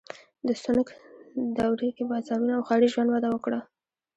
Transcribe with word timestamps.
د 0.47 0.49
سونګ 0.63 0.87
دورې 1.57 1.89
کې 1.95 2.03
بازارونه 2.11 2.53
او 2.57 2.63
ښاري 2.67 2.87
ژوند 2.93 3.09
وده 3.11 3.27
وکړه. 3.31 3.59